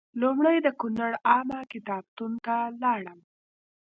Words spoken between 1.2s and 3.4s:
عامه کتابتون ته لاړم.